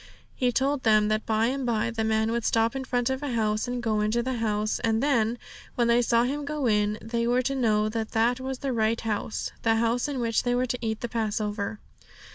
He 0.35 0.51
told 0.51 0.81
them 0.81 1.09
that 1.09 1.27
by 1.27 1.45
and 1.45 1.63
by 1.63 1.91
the 1.91 2.03
man 2.03 2.31
would 2.31 2.43
stop 2.43 2.75
in 2.75 2.85
front 2.85 3.11
of 3.11 3.21
a 3.21 3.33
house, 3.33 3.67
and 3.67 3.83
go 3.83 4.01
into 4.01 4.23
the 4.23 4.39
house, 4.39 4.79
and 4.79 5.03
then, 5.03 5.37
when 5.75 5.87
they 5.87 6.01
saw 6.01 6.23
him 6.23 6.43
go 6.43 6.65
in, 6.65 6.97
they 7.03 7.27
were 7.27 7.43
to 7.43 7.53
know 7.53 7.87
that 7.87 8.13
that 8.13 8.39
was 8.39 8.57
the 8.57 8.73
right 8.73 8.99
house, 9.01 9.51
the 9.61 9.75
house 9.75 10.07
in 10.07 10.19
which 10.19 10.41
they 10.41 10.55
were 10.55 10.65
to 10.65 10.79
eat 10.81 11.01
the 11.01 11.07
Passover. 11.07 11.77